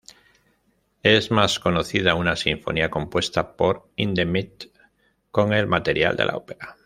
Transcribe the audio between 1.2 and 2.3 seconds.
más conocida